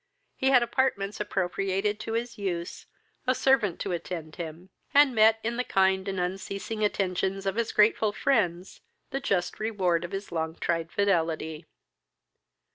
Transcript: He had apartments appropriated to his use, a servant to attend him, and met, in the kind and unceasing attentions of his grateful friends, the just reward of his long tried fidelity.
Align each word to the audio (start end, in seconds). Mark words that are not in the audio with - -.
He 0.35 0.49
had 0.49 0.63
apartments 0.63 1.19
appropriated 1.19 1.99
to 1.99 2.13
his 2.13 2.35
use, 2.39 2.87
a 3.27 3.35
servant 3.35 3.79
to 3.81 3.91
attend 3.91 4.37
him, 4.37 4.71
and 4.95 5.13
met, 5.13 5.39
in 5.43 5.57
the 5.57 5.63
kind 5.63 6.07
and 6.07 6.19
unceasing 6.19 6.83
attentions 6.83 7.45
of 7.45 7.53
his 7.55 7.71
grateful 7.71 8.11
friends, 8.11 8.81
the 9.11 9.19
just 9.19 9.59
reward 9.59 10.03
of 10.03 10.11
his 10.11 10.31
long 10.31 10.55
tried 10.55 10.91
fidelity. 10.91 11.67